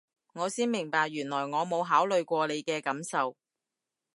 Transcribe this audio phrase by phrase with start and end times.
[0.33, 3.37] 我先明白原來我冇考慮過你嘅感受